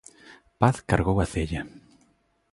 Paz 0.61 0.75
cargou 0.89 1.17
a 1.19 1.27
cella. 1.33 1.61